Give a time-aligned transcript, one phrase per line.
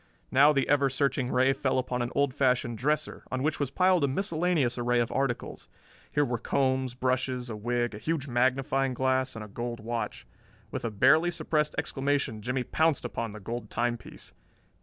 [0.31, 4.03] Now the ever searching ray fell upon an old fashioned dresser, on which was piled
[4.03, 5.69] a miscellaneous array of articles.
[6.11, 10.25] Here were combs, brushes, a wig, a huge magnifying glass, and a gold watch.
[10.71, 14.33] With a barely suppressed exclamation, Jimmie pounced upon the gold timepiece.